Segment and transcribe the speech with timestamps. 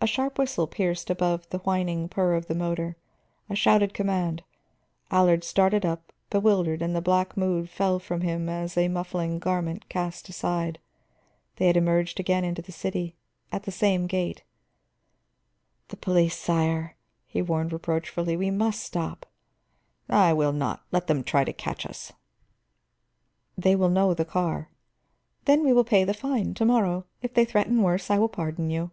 [0.00, 2.96] A sharp whistle pierced above the whining purr of the motor,
[3.48, 4.42] a shouted command.
[5.10, 9.88] Allard started up, bewildered, and the black mood fell from him as a muffling garment
[9.88, 10.78] cast aside.
[11.56, 13.16] They had emerged again into the city,
[13.50, 14.42] at the same gait.
[15.88, 16.96] "The police, sire,"
[17.26, 18.36] he warned reproachfully.
[18.36, 19.24] "We must stop."
[20.10, 20.82] "I will not.
[20.92, 22.12] Let them try to catch us."
[23.56, 24.68] "They will know the car."
[25.46, 27.06] "Then we will pay the fine, to morrow.
[27.22, 28.90] If they threaten worse I will pardon you."